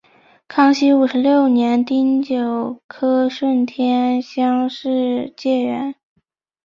[0.47, 5.93] 康熙五十六年丁酉科顺天乡试解元。